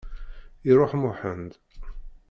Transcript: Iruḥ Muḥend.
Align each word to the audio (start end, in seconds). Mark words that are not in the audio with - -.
Iruḥ 0.69 0.91
Muḥend. 1.01 1.51